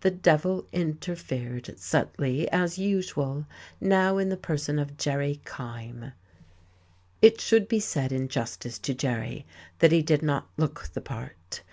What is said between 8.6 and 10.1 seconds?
to Jerry that he